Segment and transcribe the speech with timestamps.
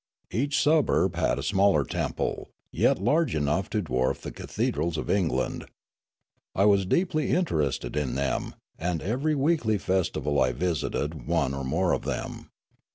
[0.31, 5.65] Each suburb had a smaller temple, yet large enough to dwarf the cathedrals of England.
[6.55, 11.63] I was deeply inter ested in them, and ever} weekh' festival I visited one or
[11.63, 12.49] more of them.